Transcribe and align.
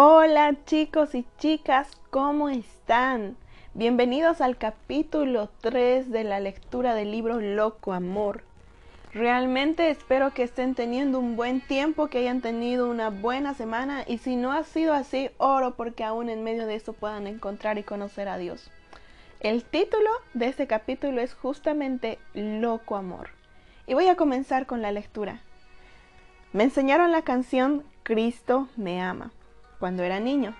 Hola 0.00 0.54
chicos 0.64 1.16
y 1.16 1.26
chicas, 1.38 1.90
¿cómo 2.10 2.48
están? 2.48 3.36
Bienvenidos 3.74 4.40
al 4.40 4.56
capítulo 4.56 5.50
3 5.60 6.12
de 6.12 6.22
la 6.22 6.38
lectura 6.38 6.94
del 6.94 7.10
libro 7.10 7.40
Loco 7.40 7.92
Amor. 7.92 8.44
Realmente 9.12 9.90
espero 9.90 10.32
que 10.32 10.44
estén 10.44 10.76
teniendo 10.76 11.18
un 11.18 11.34
buen 11.34 11.60
tiempo, 11.60 12.06
que 12.06 12.18
hayan 12.18 12.42
tenido 12.42 12.88
una 12.88 13.10
buena 13.10 13.54
semana 13.54 14.04
y 14.06 14.18
si 14.18 14.36
no 14.36 14.52
ha 14.52 14.62
sido 14.62 14.94
así, 14.94 15.30
oro 15.36 15.74
porque 15.74 16.04
aún 16.04 16.28
en 16.28 16.44
medio 16.44 16.68
de 16.68 16.76
eso 16.76 16.92
puedan 16.92 17.26
encontrar 17.26 17.76
y 17.76 17.82
conocer 17.82 18.28
a 18.28 18.38
Dios. 18.38 18.70
El 19.40 19.64
título 19.64 20.10
de 20.32 20.46
este 20.46 20.68
capítulo 20.68 21.20
es 21.20 21.34
justamente 21.34 22.20
Loco 22.34 22.94
Amor. 22.94 23.30
Y 23.88 23.94
voy 23.94 24.06
a 24.06 24.14
comenzar 24.14 24.66
con 24.66 24.80
la 24.80 24.92
lectura. 24.92 25.40
Me 26.52 26.62
enseñaron 26.62 27.10
la 27.10 27.22
canción 27.22 27.82
Cristo 28.04 28.68
me 28.76 29.02
ama 29.02 29.32
cuando 29.78 30.02
era 30.02 30.20
niño. 30.20 30.54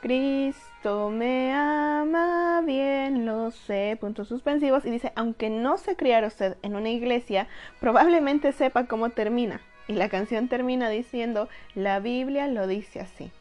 Cristo 0.00 1.10
me 1.10 1.52
ama, 1.52 2.62
bien 2.64 3.26
lo 3.26 3.50
sé, 3.50 3.96
puntos 4.00 4.28
suspensivos, 4.28 4.84
y 4.84 4.90
dice, 4.90 5.12
aunque 5.16 5.50
no 5.50 5.76
se 5.76 5.96
criara 5.96 6.28
usted 6.28 6.56
en 6.62 6.76
una 6.76 6.90
iglesia, 6.90 7.48
probablemente 7.80 8.52
sepa 8.52 8.86
cómo 8.86 9.10
termina. 9.10 9.60
Y 9.88 9.94
la 9.94 10.08
canción 10.08 10.48
termina 10.48 10.88
diciendo, 10.88 11.48
la 11.74 11.98
Biblia 11.98 12.46
lo 12.46 12.66
dice 12.66 13.00
así. 13.00 13.32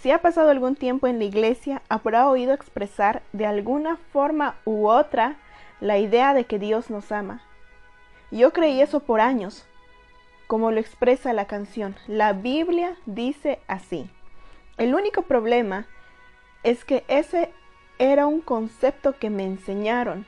Si 0.00 0.10
ha 0.10 0.22
pasado 0.22 0.50
algún 0.50 0.76
tiempo 0.76 1.06
en 1.06 1.18
la 1.18 1.24
iglesia, 1.24 1.82
habrá 1.88 2.28
oído 2.28 2.54
expresar 2.54 3.22
de 3.32 3.46
alguna 3.46 3.96
forma 4.12 4.54
u 4.64 4.86
otra 4.86 5.36
la 5.80 5.98
idea 5.98 6.32
de 6.32 6.44
que 6.44 6.58
Dios 6.58 6.88
nos 6.88 7.10
ama. 7.12 7.42
Yo 8.30 8.52
creí 8.52 8.80
eso 8.80 9.00
por 9.00 9.20
años, 9.20 9.66
como 10.48 10.72
lo 10.72 10.80
expresa 10.80 11.32
la 11.32 11.44
canción. 11.44 11.94
La 12.08 12.32
Biblia 12.32 12.96
dice 13.06 13.60
así. 13.68 14.10
El 14.78 14.94
único 14.94 15.22
problema 15.22 15.86
es 16.64 16.84
que 16.84 17.04
ese 17.06 17.52
era 17.98 18.26
un 18.26 18.40
concepto 18.40 19.16
que 19.18 19.30
me 19.30 19.44
enseñaron, 19.44 20.26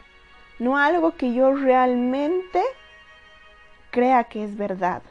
no 0.59 0.77
algo 0.77 1.17
que 1.17 1.33
yo 1.33 1.55
realmente 1.55 2.63
crea 3.91 4.25
que 4.25 4.45
es 4.45 4.57
verdad 4.57 5.03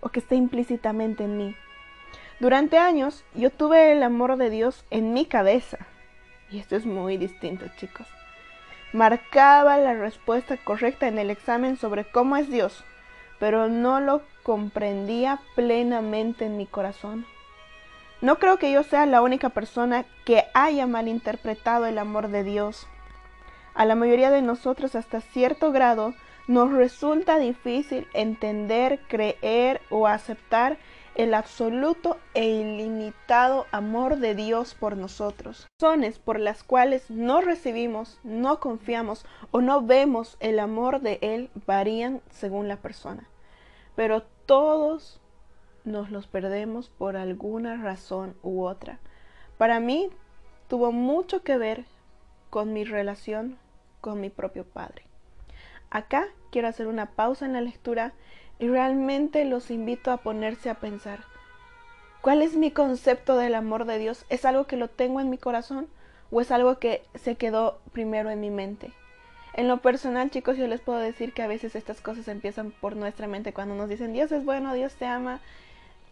o 0.00 0.10
que 0.10 0.20
esté 0.20 0.36
implícitamente 0.36 1.24
en 1.24 1.38
mí. 1.38 1.56
Durante 2.38 2.76
años 2.76 3.24
yo 3.34 3.50
tuve 3.50 3.92
el 3.92 4.02
amor 4.02 4.36
de 4.36 4.50
Dios 4.50 4.84
en 4.90 5.14
mi 5.14 5.24
cabeza. 5.24 5.78
Y 6.50 6.58
esto 6.58 6.76
es 6.76 6.84
muy 6.84 7.16
distinto, 7.16 7.66
chicos. 7.78 8.06
Marcaba 8.92 9.78
la 9.78 9.94
respuesta 9.94 10.58
correcta 10.58 11.08
en 11.08 11.18
el 11.18 11.30
examen 11.30 11.78
sobre 11.78 12.04
cómo 12.04 12.36
es 12.36 12.50
Dios 12.50 12.84
pero 13.38 13.68
no 13.68 14.00
lo 14.00 14.22
comprendía 14.42 15.40
plenamente 15.54 16.46
en 16.46 16.56
mi 16.56 16.66
corazón. 16.66 17.26
No 18.20 18.38
creo 18.38 18.58
que 18.58 18.72
yo 18.72 18.82
sea 18.82 19.04
la 19.06 19.20
única 19.22 19.50
persona 19.50 20.04
que 20.24 20.44
haya 20.54 20.86
malinterpretado 20.86 21.86
el 21.86 21.98
amor 21.98 22.28
de 22.28 22.44
Dios. 22.44 22.86
A 23.74 23.84
la 23.84 23.94
mayoría 23.94 24.30
de 24.30 24.40
nosotros 24.40 24.94
hasta 24.94 25.20
cierto 25.20 25.70
grado 25.70 26.14
nos 26.46 26.72
resulta 26.72 27.38
difícil 27.38 28.08
entender, 28.14 29.00
creer 29.08 29.82
o 29.90 30.06
aceptar 30.06 30.78
el 31.16 31.32
absoluto 31.32 32.18
e 32.34 32.44
ilimitado 32.44 33.66
amor 33.72 34.18
de 34.18 34.34
Dios 34.34 34.74
por 34.74 34.96
nosotros. 34.96 35.66
Razones 35.80 36.18
por 36.18 36.38
las 36.38 36.62
cuales 36.62 37.10
no 37.10 37.40
recibimos, 37.40 38.20
no 38.22 38.60
confiamos 38.60 39.24
o 39.50 39.62
no 39.62 39.82
vemos 39.82 40.36
el 40.40 40.58
amor 40.58 41.00
de 41.00 41.18
Él 41.22 41.50
varían 41.66 42.20
según 42.30 42.68
la 42.68 42.76
persona. 42.76 43.28
Pero 43.94 44.22
todos 44.44 45.20
nos 45.84 46.10
los 46.10 46.26
perdemos 46.26 46.90
por 46.90 47.16
alguna 47.16 47.76
razón 47.82 48.36
u 48.42 48.64
otra. 48.64 48.98
Para 49.56 49.80
mí 49.80 50.10
tuvo 50.68 50.92
mucho 50.92 51.42
que 51.42 51.56
ver 51.56 51.86
con 52.50 52.74
mi 52.74 52.84
relación 52.84 53.58
con 54.02 54.20
mi 54.20 54.28
propio 54.28 54.64
padre. 54.64 55.02
Acá 55.88 56.26
quiero 56.50 56.68
hacer 56.68 56.88
una 56.88 57.12
pausa 57.12 57.46
en 57.46 57.54
la 57.54 57.60
lectura 57.60 58.12
y 58.58 58.68
realmente 58.68 59.44
los 59.44 59.70
invito 59.70 60.10
a 60.10 60.18
ponerse 60.18 60.70
a 60.70 60.74
pensar, 60.74 61.20
¿cuál 62.20 62.42
es 62.42 62.56
mi 62.56 62.70
concepto 62.70 63.36
del 63.36 63.54
amor 63.54 63.84
de 63.84 63.98
Dios? 63.98 64.24
¿Es 64.28 64.44
algo 64.44 64.66
que 64.66 64.76
lo 64.76 64.88
tengo 64.88 65.20
en 65.20 65.30
mi 65.30 65.38
corazón 65.38 65.88
o 66.30 66.40
es 66.40 66.50
algo 66.50 66.78
que 66.78 67.02
se 67.14 67.36
quedó 67.36 67.78
primero 67.92 68.30
en 68.30 68.40
mi 68.40 68.50
mente? 68.50 68.92
En 69.54 69.68
lo 69.68 69.78
personal, 69.78 70.30
chicos, 70.30 70.58
yo 70.58 70.66
les 70.66 70.80
puedo 70.80 70.98
decir 70.98 71.32
que 71.32 71.42
a 71.42 71.46
veces 71.46 71.76
estas 71.76 72.00
cosas 72.00 72.28
empiezan 72.28 72.72
por 72.72 72.94
nuestra 72.94 73.26
mente 73.26 73.54
cuando 73.54 73.74
nos 73.74 73.88
dicen 73.88 74.12
Dios 74.12 74.30
es 74.32 74.44
bueno, 74.44 74.74
Dios 74.74 74.94
te 74.94 75.06
ama, 75.06 75.40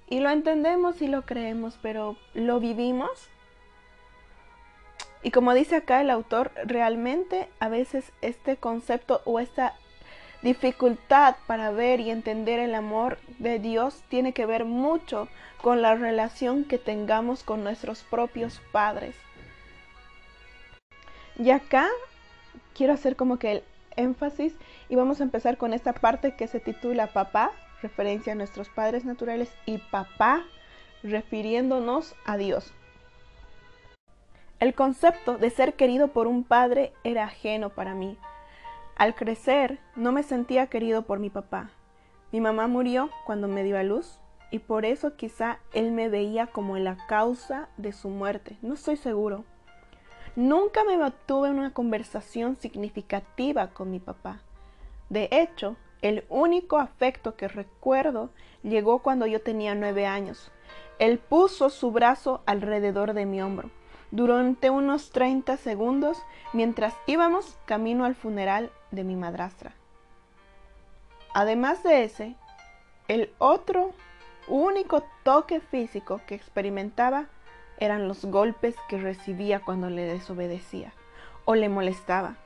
y 0.09 0.21
lo 0.21 0.31
entendemos 0.31 1.01
y 1.03 1.09
lo 1.09 1.23
creemos, 1.23 1.79
pero 1.83 2.17
¿lo 2.35 2.61
vivimos? 2.61 3.29
Y 5.23 5.31
como 5.31 5.55
dice 5.55 5.77
acá 5.77 6.03
el 6.03 6.11
autor, 6.11 6.53
realmente 6.65 7.49
a 7.59 7.69
veces 7.69 8.13
este 8.21 8.57
concepto 8.57 9.23
o 9.25 9.41
esta 9.41 9.75
dificultad 10.45 11.37
para 11.47 11.71
ver 11.71 12.01
y 12.01 12.11
entender 12.11 12.61
el 12.61 12.75
amor 12.75 13.19
de 13.39 13.59
Dios 13.59 14.05
tiene 14.09 14.35
que 14.35 14.45
ver 14.45 14.67
mucho 14.67 15.27
con 15.63 15.81
la 15.81 15.95
relación 15.95 16.65
que 16.65 16.77
tengamos 16.77 17.43
con 17.43 17.65
nuestros 17.65 18.03
propios 18.03 18.61
padres. 18.71 19.17
Y 21.37 21.51
acá 21.51 21.89
quiero 22.75 22.93
hacer 22.93 23.17
como 23.17 23.39
que 23.39 23.53
el 23.53 23.65
énfasis 23.97 24.55
y 24.91 24.97
vamos 24.97 25.21
a 25.21 25.25
empezar 25.25 25.57
con 25.57 25.73
esta 25.73 25.95
parte 25.95 26.37
que 26.37 26.47
se 26.47 26.61
titula 26.61 27.07
Papá, 27.07 27.51
referencia 27.81 28.35
a 28.35 28.37
nuestros 28.37 28.69
padres 28.69 29.07
naturales, 29.07 29.51
y 29.65 29.79
Papá, 29.79 30.45
refiriéndonos 31.03 32.15
a 32.27 32.37
Dios. 32.37 32.71
El 34.61 34.75
concepto 34.75 35.39
de 35.39 35.49
ser 35.49 35.73
querido 35.73 36.09
por 36.09 36.27
un 36.27 36.45
padre 36.45 36.93
era 37.03 37.25
ajeno 37.25 37.71
para 37.71 37.95
mí. 37.95 38.19
Al 38.97 39.17
crecer, 39.17 39.81
no 39.97 40.13
me 40.13 40.23
sentía 40.23 40.69
querido 40.69 41.03
por 41.03 41.19
mi 41.19 41.29
papá. 41.29 41.71
Mi 42.31 42.41
mamá 42.41 42.69
murió 42.69 43.11
cuando 43.27 43.49
me 43.49 43.65
dio 43.65 43.77
a 43.77 43.83
luz 43.83 44.21
y 44.53 44.61
por 44.61 44.85
eso 44.85 45.17
quizá 45.17 45.59
él 45.73 45.91
me 45.91 46.09
veía 46.09 46.47
como 46.47 46.79
la 46.79 46.97
causa 47.09 47.69
de 47.77 47.93
su 47.93 48.09
muerte. 48.09 48.57
No 48.63 48.75
estoy 48.75 48.97
seguro. 48.97 49.45
Nunca 50.37 50.85
me 50.85 50.97
mantuve 50.97 51.49
en 51.49 51.59
una 51.59 51.73
conversación 51.73 52.55
significativa 52.55 53.69
con 53.69 53.91
mi 53.91 53.99
papá. 53.99 54.41
De 55.09 55.29
hecho, 55.33 55.77
el 56.01 56.25
único 56.29 56.79
afecto 56.79 57.35
que 57.35 57.49
recuerdo 57.49 58.31
llegó 58.63 59.01
cuando 59.01 59.27
yo 59.27 59.41
tenía 59.41 59.75
nueve 59.75 60.07
años. 60.07 60.53
Él 61.01 61.19
puso 61.19 61.69
su 61.69 61.91
brazo 61.91 62.43
alrededor 62.47 63.13
de 63.13 63.27
mi 63.27 63.43
hombro 63.43 63.71
durante 64.11 64.71
unos 64.71 65.11
30 65.11 65.57
segundos 65.57 66.19
mientras 66.53 66.95
íbamos 67.07 67.59
camino 67.67 68.05
al 68.05 68.15
funeral 68.15 68.71
de 68.91 69.05
mi 69.05 69.17
madrastra. 69.17 69.73
Además 71.35 71.83
de 71.83 72.05
ese, 72.05 72.37
el 73.09 73.33
otro 73.39 73.93
único 74.47 75.03
toque 75.23 75.61
físico 75.61 76.21
que 76.27 76.35
experimentaba 76.35 77.27
eran 77.79 78.09
los 78.09 78.25
golpes 78.25 78.77
que 78.89 78.99
recibía 78.99 79.61
cuando 79.61 79.91
le 79.91 80.05
desobedecía 80.05 80.93
o 81.45 81.55
le 81.55 81.69
molestaba. 81.69 82.37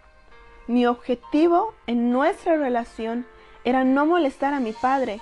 Mi 0.66 0.86
objetivo 0.86 1.74
en 1.86 2.10
nuestra 2.10 2.56
relación 2.56 3.26
era 3.64 3.84
no 3.84 4.06
molestar 4.06 4.54
a 4.54 4.60
mi 4.60 4.72
padre. 4.72 5.20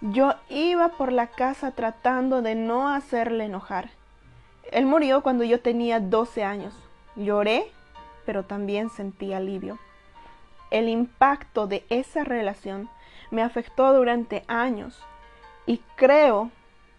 Yo 0.00 0.34
iba 0.48 0.88
por 0.88 1.12
la 1.12 1.26
casa 1.28 1.72
tratando 1.72 2.42
de 2.42 2.54
no 2.54 2.88
hacerle 2.88 3.44
enojar. 3.44 3.90
Él 4.72 4.86
murió 4.86 5.22
cuando 5.22 5.44
yo 5.44 5.60
tenía 5.60 6.00
12 6.00 6.44
años. 6.44 6.74
Lloré, 7.14 7.70
pero 8.24 8.44
también 8.44 8.90
sentí 8.90 9.32
alivio. 9.32 9.78
El 10.70 10.88
impacto 10.88 11.66
de 11.66 11.84
esa 11.88 12.24
relación 12.24 12.90
me 13.30 13.42
afectó 13.42 13.92
durante 13.92 14.44
años 14.48 15.00
y 15.66 15.80
creo 15.96 16.50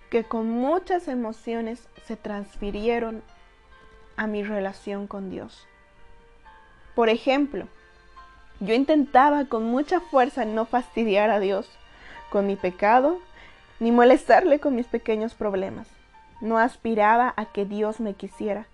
que 0.10 0.24
con 0.24 0.50
muchas 0.50 1.08
emociones 1.08 1.88
se 2.06 2.16
transfirieron 2.16 3.22
a 4.16 4.28
mi 4.28 4.44
relación 4.44 5.08
con 5.08 5.30
Dios. 5.30 5.68
Por 6.96 7.10
ejemplo, 7.10 7.68
yo 8.60 8.74
intentaba 8.74 9.46
con 9.46 9.66
mucha 9.66 10.00
fuerza 10.00 10.46
no 10.46 10.66
fastidiar 10.66 11.30
a 11.30 11.40
Dios 11.40 11.70
con 12.32 12.48
mi 12.48 12.56
pecado 12.56 13.20
ni 13.80 13.92
molestarle 13.92 14.60
con 14.60 14.76
mis 14.76 14.88
pequeños 14.88 15.36
problemas. 15.36 15.97
No 16.42 16.58
aspiraba 16.58 17.34
a 17.36 17.46
que 17.46 17.66
Dios 17.66 18.00
me 18.00 18.14
quisiera. 18.14 18.68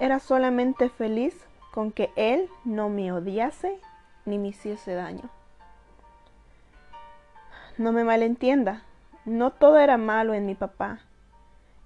Era 0.00 0.18
solamente 0.18 0.88
feliz 0.88 1.34
con 1.72 1.90
que 1.90 2.10
Él 2.16 2.48
no 2.64 2.88
me 2.88 3.12
odiase 3.12 3.78
ni 4.24 4.38
me 4.38 4.48
hiciese 4.48 4.94
daño. 4.94 5.30
No 7.78 7.92
me 7.92 8.04
malentienda, 8.04 8.82
no 9.24 9.50
todo 9.50 9.78
era 9.78 9.96
malo 9.96 10.34
en 10.34 10.46
mi 10.46 10.54
papá. 10.54 11.00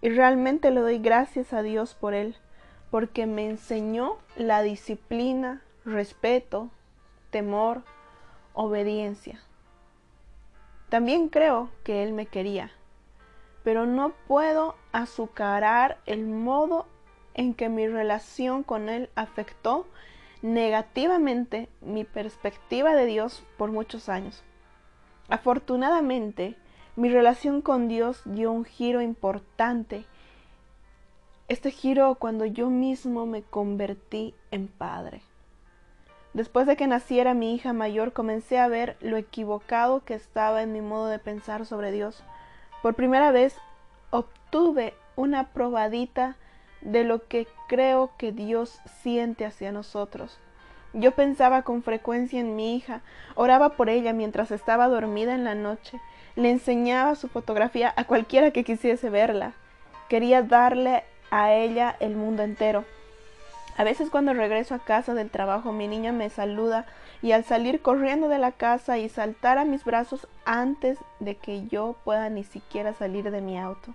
Y 0.03 0.11
realmente 0.11 0.71
le 0.71 0.81
doy 0.81 0.99
gracias 0.99 1.53
a 1.53 1.63
Dios 1.63 1.95
por 1.95 2.15
él, 2.15 2.37
porque 2.91 3.27
me 3.27 3.49
enseñó 3.49 4.19
la 4.37 4.63
disciplina, 4.63 5.63
respeto, 5.85 6.71
temor, 7.31 7.83
obediencia. 8.53 9.41
También 10.89 11.29
creo 11.29 11.71
que 11.85 12.03
Él 12.03 12.13
me 12.13 12.27
quería, 12.27 12.71
pero 13.67 13.85
no 13.85 14.13
puedo 14.29 14.77
azucarar 14.93 15.99
el 16.07 16.25
modo 16.25 16.87
en 17.35 17.53
que 17.53 17.69
mi 17.69 17.89
relación 17.89 18.63
con 18.63 18.89
Él 18.89 19.11
afectó 19.17 19.89
negativamente 20.41 21.69
mi 21.81 22.05
perspectiva 22.05 22.95
de 22.95 23.07
Dios 23.07 23.43
por 23.59 23.73
muchos 23.73 24.09
años. 24.09 24.45
Afortunadamente, 25.29 26.55
mi 26.95 27.09
relación 27.09 27.61
con 27.61 27.89
Dios 27.89 28.23
dio 28.25 28.53
un 28.53 28.65
giro 28.65 29.03
importante. 29.03 30.05
Este 31.49 31.73
giro 31.73 32.15
cuando 32.15 32.45
yo 32.45 32.71
mismo 32.71 33.27
me 33.27 33.43
convertí 33.43 34.33
en 34.53 34.69
padre. 34.69 35.23
Después 36.35 36.69
de 36.69 36.77
que 36.77 36.87
naciera 36.87 37.35
mi 37.35 37.53
hija 37.53 37.73
mayor, 37.73 38.13
comencé 38.13 38.61
a 38.61 38.69
ver 38.69 38.97
lo 39.01 39.17
equivocado 39.17 40.05
que 40.05 40.15
estaba 40.15 40.63
en 40.63 40.73
mi 40.73 40.83
modo 40.83 41.09
de 41.09 41.19
pensar 41.19 41.67
sobre 41.67 41.91
Dios. 41.91 42.23
Por 42.83 42.95
primera 42.95 43.33
vez 43.33 43.57
obtuve 44.11 44.95
una 45.17 45.49
probadita 45.49 46.37
de 46.81 47.05
lo 47.05 47.27
que 47.27 47.49
creo 47.69 48.11
que 48.17 48.33
Dios 48.33 48.81
siente 49.03 49.45
hacia 49.45 49.73
nosotros. 49.73 50.39
Yo 50.93 51.13
pensaba 51.13 51.63
con 51.63 51.83
frecuencia 51.83 52.41
en 52.41 52.57
mi 52.57 52.77
hija, 52.77 53.03
oraba 53.35 53.71
por 53.71 53.89
ella 53.89 54.13
mientras 54.13 54.51
estaba 54.51 54.89
dormida 54.89 55.35
en 55.35 55.45
la 55.45 55.55
noche, 55.55 56.01
le 56.37 56.51
enseñaba 56.51 57.15
su 57.17 57.29
fotografía 57.29 57.93
a 57.97 58.05
cualquiera 58.05 58.51
que 58.51 58.65
quisiese 58.65 59.11
verla. 59.11 59.53
Quería 60.09 60.43
darle 60.43 61.05
a 61.31 61.53
ella 61.53 61.97
el 62.01 62.17
mundo 62.17 62.43
entero. 62.43 62.85
A 63.79 63.85
veces 63.85 64.09
cuando 64.09 64.33
regreso 64.33 64.75
a 64.75 64.79
casa 64.79 65.13
del 65.13 65.31
trabajo 65.31 65.71
mi 65.71 65.87
niña 65.87 66.11
me 66.11 66.31
saluda 66.31 66.87
y 67.21 67.33
al 67.33 67.45
salir 67.45 67.83
corriendo 67.83 68.29
de 68.29 68.39
la 68.39 68.53
casa 68.53 68.97
y 68.97 69.09
saltar 69.11 69.59
a 69.59 69.67
mis 69.67 69.85
brazos 69.85 70.27
antes 70.47 70.99
de 71.21 71.37
que 71.37 71.67
yo 71.67 71.97
pueda 72.05 72.31
ni 72.31 72.43
siquiera 72.43 72.95
salir 72.95 73.31
de 73.31 73.43
mi 73.43 73.59
auto. 73.59 73.95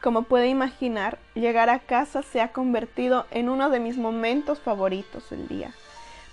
Como 0.00 0.22
puede 0.22 0.48
imaginar, 0.48 1.18
llegar 1.34 1.70
a 1.70 1.80
casa 1.80 2.22
se 2.22 2.40
ha 2.40 2.52
convertido 2.52 3.26
en 3.30 3.48
uno 3.48 3.68
de 3.68 3.80
mis 3.80 3.96
momentos 3.96 4.60
favoritos 4.60 5.28
del 5.30 5.48
día. 5.48 5.72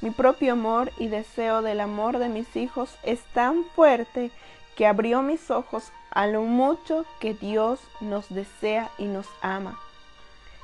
Mi 0.02 0.12
propio 0.12 0.54
amor 0.54 0.92
y 1.00 1.08
deseo 1.08 1.62
del 1.62 1.80
amor 1.80 2.20
de 2.20 2.30
mis 2.30 2.56
hijos 2.56 2.96
es 3.04 3.22
tan 3.34 3.64
fuerte 3.76 4.30
que 4.76 4.86
abrió 4.86 5.22
mis 5.22 5.50
ojos 5.50 5.92
a 6.12 6.28
lo 6.28 6.44
mucho 6.44 7.06
que 7.20 7.34
Dios 7.34 7.80
nos 8.02 8.30
desea 8.30 8.92
y 8.98 9.06
nos 9.06 9.28
ama. 9.42 9.80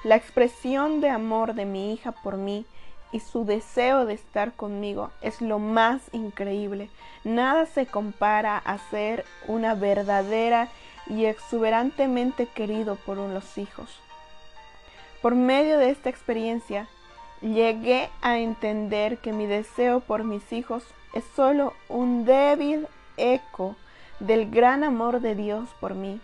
La 0.03 0.15
expresión 0.15 1.01
de 1.01 1.09
amor 1.09 1.53
de 1.55 1.65
mi 1.65 1.94
hija 1.94 2.11
por 2.11 2.38
mí 2.38 2.65
y 3.11 3.19
su 3.19 3.45
deseo 3.45 4.05
de 4.05 4.13
estar 4.13 4.53
conmigo 4.53 5.11
es 5.21 5.41
lo 5.41 5.59
más 5.59 6.01
increíble. 6.11 6.89
Nada 7.23 7.65
se 7.65 7.85
compara 7.85 8.57
a 8.57 8.77
ser 8.89 9.25
una 9.47 9.73
verdadera 9.73 10.69
y 11.07 11.25
exuberantemente 11.25 12.45
querido 12.45 12.95
por 12.95 13.17
unos 13.17 13.57
hijos. 13.57 13.99
Por 15.21 15.35
medio 15.35 15.77
de 15.79 15.89
esta 15.89 16.09
experiencia, 16.09 16.88
llegué 17.41 18.09
a 18.21 18.38
entender 18.38 19.17
que 19.17 19.33
mi 19.33 19.45
deseo 19.45 20.00
por 20.00 20.23
mis 20.23 20.53
hijos 20.53 20.83
es 21.13 21.23
solo 21.35 21.73
un 21.89 22.25
débil 22.25 22.88
eco 23.17 23.75
del 24.19 24.50
gran 24.50 24.83
amor 24.83 25.21
de 25.21 25.33
Dios 25.35 25.69
por 25.79 25.95
mí 25.95 26.19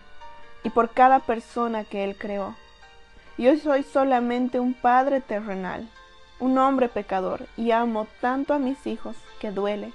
y 0.62 0.70
por 0.70 0.90
cada 0.90 1.20
persona 1.20 1.84
que 1.84 2.04
Él 2.04 2.16
creó. 2.16 2.54
Yo 3.36 3.56
soy 3.56 3.82
solamente 3.82 4.60
un 4.60 4.74
padre 4.74 5.20
terrenal, 5.20 5.88
un 6.38 6.56
hombre 6.56 6.88
pecador, 6.88 7.46
y 7.56 7.72
amo 7.72 8.06
tanto 8.20 8.54
a 8.54 8.60
mis 8.60 8.86
hijos 8.86 9.16
que 9.40 9.50
duele. 9.50 9.92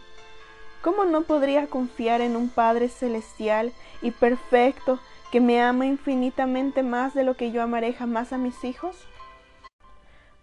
¿Cómo 0.81 1.06
no 1.06 1.21
podría 1.24 1.68
confiar 1.68 2.19
en 2.19 2.36
un 2.36 2.50
Padre 2.50 2.89
celestial 2.89 3.74
y 4.01 4.12
perfecto 4.12 5.00
que 5.31 5.41
me 5.41 5.62
ama 5.62 5.86
infinitamente 5.86 6.83
más 6.83 7.13
de 7.13 7.24
lo 7.24 7.36
que 7.36 7.51
yo 7.51 7.62
amaré 7.62 7.94
jamás 7.94 8.31
a 8.31 8.38
mis 8.38 8.63
hijos? 8.63 8.95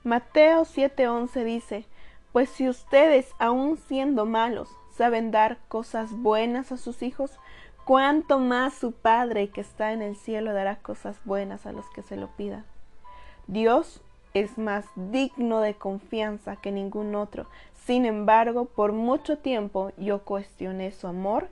Mateo 0.05 0.65
7:11 0.65 1.45
dice, 1.45 1.85
Pues 2.33 2.49
si 2.51 2.69
ustedes, 2.69 3.31
aun 3.39 3.77
siendo 3.77 4.27
malos, 4.27 4.71
saben 4.95 5.31
dar 5.31 5.59
cosas 5.69 6.13
buenas 6.13 6.71
a 6.71 6.77
sus 6.77 7.03
hijos, 7.03 7.31
cuánto 7.85 8.39
más 8.39 8.75
su 8.75 8.93
Padre 8.93 9.49
que 9.49 9.63
está 9.63 9.93
en 9.93 10.03
el 10.03 10.17
cielo 10.17 10.53
dará 10.53 10.77
cosas 10.77 11.19
buenas 11.25 11.67
a 11.67 11.73
los 11.73 11.89
que 11.91 12.03
se 12.03 12.17
lo 12.17 12.29
pidan. 12.29 12.65
Dios 13.47 14.01
es 14.35 14.59
más 14.59 14.87
digno 14.97 15.61
de 15.61 15.75
confianza 15.75 16.57
que 16.57 16.73
ningún 16.73 17.15
otro. 17.15 17.47
Sin 17.75 18.05
embargo, 18.05 18.65
por 18.65 18.93
mucho 18.93 19.39
tiempo 19.39 19.93
yo 19.97 20.25
cuestioné 20.25 20.91
su 20.91 21.07
amor 21.07 21.49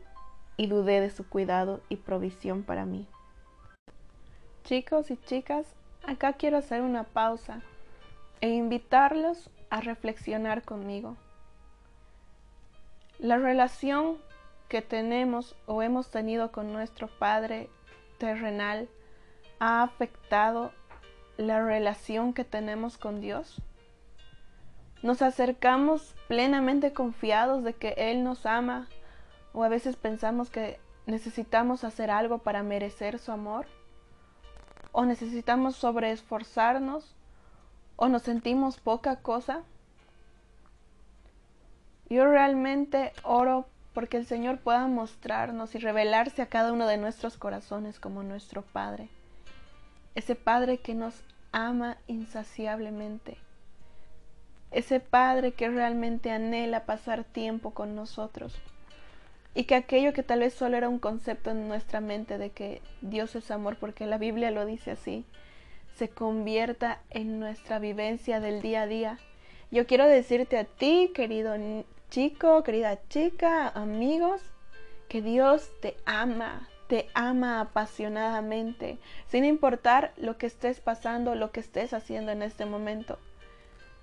y 0.57 0.67
dudé 0.67 1.01
de 1.01 1.11
su 1.11 1.29
cuidado 1.29 1.81
y 1.89 1.97
provisión 1.97 2.63
para 2.63 2.85
mí. 2.85 3.07
Chicos 4.65 5.11
y 5.11 5.17
chicas, 5.17 5.67
acá 6.05 6.35
quiero 6.35 6.59
hacer 6.59 6.83
una 6.83 7.05
pausa 7.05 7.63
e 8.41 8.49
invitarlos 8.49 9.51
a 9.71 9.81
reflexionar 9.81 10.63
conmigo. 10.63 11.17
La 13.19 13.39
relación 13.39 14.19
que 14.69 14.83
tenemos 14.83 15.55
o 15.67 15.83
hemos 15.83 16.11
tenido 16.11 16.51
con 16.51 16.73
nuestro 16.73 17.07
Padre 17.07 17.69
terrenal 18.19 18.89
ha 19.61 19.83
afectado 19.83 20.73
la 21.37 21.65
relación 21.65 22.33
que 22.33 22.45
tenemos 22.45 22.99
con 22.99 23.21
Dios? 23.21 23.61
¿Nos 25.03 25.21
acercamos 25.23 26.15
plenamente 26.29 26.93
confiados 26.93 27.65
de 27.65 27.75
que 27.75 27.95
Él 27.97 28.25
nos 28.25 28.47
ama 28.47 28.89
o 29.53 29.63
a 29.63 29.69
veces 29.69 29.97
pensamos 29.97 30.51
que 30.51 30.81
necesitamos 31.07 31.85
hacer 31.85 32.11
algo 32.11 32.39
para 32.39 32.63
merecer 32.63 33.19
su 33.19 33.33
amor? 33.33 33.67
¿O 34.93 35.05
necesitamos 35.05 35.77
sobreesforzarnos? 35.77 37.15
¿O 37.97 38.09
nos 38.09 38.23
sentimos 38.23 38.79
poca 38.79 39.17
cosa? 39.17 39.63
Yo 42.09 42.27
realmente 42.27 43.13
oro 43.23 43.67
porque 43.93 44.17
el 44.17 44.27
Señor 44.27 44.59
pueda 44.59 44.87
mostrarnos 44.87 45.75
y 45.75 45.79
revelarse 45.79 46.43
a 46.43 46.47
cada 46.47 46.73
uno 46.73 46.87
de 46.87 46.97
nuestros 46.97 47.37
corazones 47.37 48.01
como 48.01 48.23
nuestro 48.23 48.63
Padre 48.63 49.09
ese 50.15 50.35
Padre 50.35 50.79
que 50.79 50.95
nos 50.95 51.23
ama 51.53 51.97
insaciablemente, 52.07 53.37
ese 54.71 55.01
Padre 55.01 55.53
que 55.53 55.69
realmente 55.69 56.31
anhela 56.31 56.85
pasar 56.85 57.25
tiempo 57.25 57.73
con 57.73 57.95
nosotros. 57.95 58.55
Y 59.57 59.65
que 59.65 59.77
aquello 59.77 60.13
que 60.13 60.25
tal 60.25 60.41
vez 60.41 60.53
solo 60.53 60.77
era 60.77 60.89
un 60.89 60.99
concepto 60.99 61.51
en 61.51 61.69
nuestra 61.69 62.01
mente 62.01 62.39
de 62.39 62.51
que 62.51 62.83
Dios 63.03 63.37
es 63.37 63.53
amor, 63.53 63.77
porque 63.77 64.05
la 64.05 64.19
Biblia 64.19 64.51
lo 64.51 64.67
dice 64.67 64.91
así, 64.91 65.25
se 65.95 66.09
convierta 66.09 67.01
en 67.11 67.39
nuestra 67.39 67.79
vivencia 67.79 68.41
del 68.41 68.63
día 68.63 68.83
a 68.83 68.87
día. 68.89 69.19
Yo 69.71 69.87
quiero 69.87 70.07
decirte 70.07 70.59
a 70.59 70.65
ti, 70.65 71.13
querido 71.15 71.55
chico, 72.11 72.65
querida 72.65 72.99
chica, 73.09 73.69
amigos, 73.69 74.43
que 75.09 75.23
Dios 75.23 75.71
te 75.81 75.97
ama, 76.05 76.69
te 76.95 77.11
ama 77.13 77.61
apasionadamente, 77.61 78.99
sin 79.27 79.45
importar 79.45 80.13
lo 80.17 80.39
que 80.39 80.47
estés 80.47 80.79
pasando, 80.79 81.35
lo 81.35 81.51
que 81.51 81.59
estés 81.59 81.93
haciendo 81.93 82.31
en 82.31 82.41
este 82.41 82.67
momento. 82.67 83.19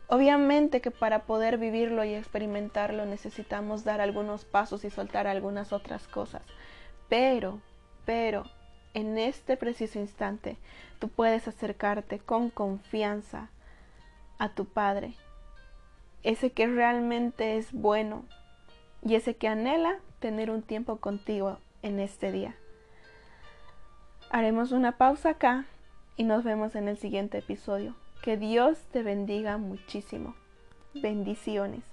Obviamente 0.10 0.82
que 0.82 0.92
para 0.92 1.20
poder 1.20 1.58
vivirlo 1.58 2.04
y 2.04 2.14
experimentarlo 2.14 3.06
necesitamos 3.06 3.86
dar 3.86 4.02
algunos 4.02 4.44
pasos 4.44 4.84
y 4.84 4.90
soltar 4.90 5.26
algunas 5.26 5.72
otras 5.72 6.06
cosas. 6.10 6.42
Pero, 7.08 7.62
pero, 8.04 8.44
en 8.94 9.18
este 9.18 9.56
preciso 9.56 9.98
instante, 9.98 10.58
tú 11.00 11.08
puedes 11.08 11.48
acercarte 11.48 12.20
con 12.20 12.50
confianza 12.50 13.48
a 14.38 14.50
tu 14.50 14.66
Padre, 14.66 15.14
ese 16.24 16.52
que 16.52 16.68
realmente 16.68 17.56
es 17.56 17.72
bueno 17.72 18.26
y 19.02 19.16
ese 19.16 19.38
que 19.38 19.48
anhela 19.48 20.00
tener 20.20 20.52
un 20.52 20.62
tiempo 20.62 20.98
contigo 20.98 21.58
en 21.84 22.02
este 22.02 22.34
día. 22.34 22.58
Haremos 24.34 24.72
una 24.72 24.94
pausa 24.94 25.32
acá 25.32 25.66
y 26.16 26.24
nos 26.24 26.46
vemos 26.46 26.76
en 26.76 26.88
el 26.88 26.98
siguiente 26.98 27.40
episodio. 27.40 27.96
Que 28.22 28.38
Dios 28.38 28.78
te 28.94 29.04
bendiga 29.04 29.58
muchísimo. 29.58 30.36
Bendiciones. 30.94 31.91